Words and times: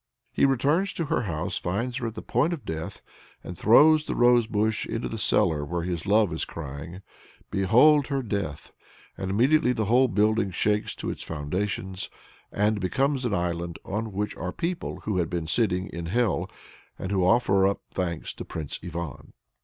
He 0.31 0.45
returns 0.45 0.93
to 0.93 1.05
her 1.05 1.21
house, 1.21 1.59
finds 1.59 1.97
her 1.97 2.07
at 2.07 2.15
the 2.15 2.23
point 2.23 2.53
of 2.53 2.65
death, 2.65 3.03
and 3.43 3.55
throws 3.55 4.07
the 4.07 4.15
rose 4.15 4.47
bush 4.47 4.83
into 4.87 5.07
the 5.07 5.19
cellar 5.19 5.63
where 5.63 5.83
his 5.83 6.07
love 6.07 6.33
is 6.33 6.43
crying, 6.43 7.03
"Behold 7.51 8.07
her 8.07 8.23
death!" 8.23 8.71
and 9.15 9.29
immediately 9.29 9.73
the 9.73 9.85
whole 9.85 10.07
building 10.07 10.49
shakes 10.49 10.95
to 10.95 11.11
its 11.11 11.21
foundations 11.21 12.09
"and 12.51 12.79
becomes 12.79 13.25
an 13.25 13.35
island, 13.35 13.77
on 13.85 14.11
which 14.11 14.35
are 14.37 14.51
people 14.51 15.01
who 15.03 15.17
had 15.17 15.29
been 15.29 15.45
sitting 15.45 15.85
in 15.89 16.07
Hell, 16.07 16.49
and 16.97 17.11
who 17.11 17.23
offer 17.23 17.67
up 17.67 17.81
thanks 17.91 18.33
to 18.33 18.43
Prince 18.43 18.79
Ivan." 18.83 19.33